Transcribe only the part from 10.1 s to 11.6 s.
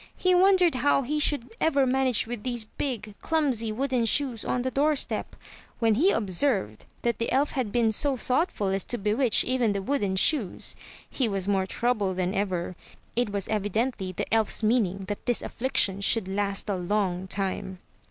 shoes, he was